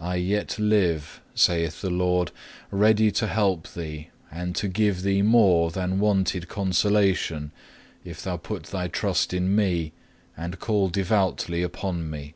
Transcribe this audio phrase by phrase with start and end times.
[0.00, 2.32] I yet live, saith the Lord,
[2.72, 7.52] ready to help thee, and to give thee more than wonted consolation
[8.04, 9.92] if thou put thy trust in Me,
[10.36, 12.34] and call devoutly upon Me.